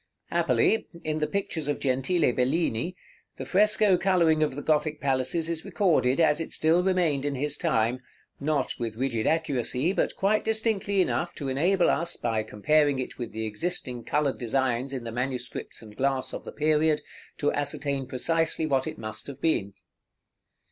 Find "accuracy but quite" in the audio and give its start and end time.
9.27-10.43